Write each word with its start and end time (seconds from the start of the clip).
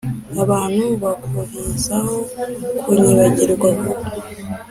abantu 0.43 0.85
bakurizaho 1.03 2.15
kunyibagirwa 2.81 3.67
vuba 3.79 4.07